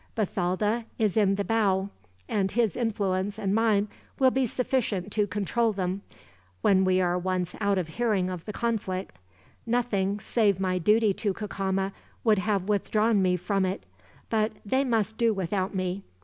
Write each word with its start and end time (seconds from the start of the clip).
Bathalda 0.15 0.85
is 0.97 1.15
in 1.15 1.35
the 1.35 1.43
bow, 1.43 1.91
and 2.27 2.49
his 2.51 2.75
influence 2.75 3.37
and 3.37 3.53
mine 3.53 3.87
will 4.17 4.31
be 4.31 4.47
sufficient 4.47 5.11
to 5.11 5.27
control 5.27 5.73
them, 5.73 6.01
when 6.63 6.83
we 6.83 6.99
are 6.99 7.19
once 7.19 7.53
out 7.61 7.77
of 7.77 7.87
hearing 7.87 8.27
of 8.27 8.43
the 8.45 8.51
conflict. 8.51 9.19
Nothing, 9.67 10.19
save 10.19 10.59
my 10.59 10.79
duty 10.79 11.13
to 11.13 11.35
Cacama, 11.35 11.93
would 12.23 12.39
have 12.39 12.67
withdrawn 12.67 13.21
me 13.21 13.35
from 13.37 13.63
it; 13.63 13.83
but 14.31 14.53
they 14.65 14.83
must 14.83 15.19
do 15.19 15.35
without 15.35 15.75
me. 15.75 16.01